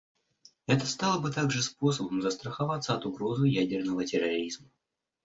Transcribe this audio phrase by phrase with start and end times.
[0.65, 4.67] Это стало бы также способом застраховаться от угрозы ядерного терроризма.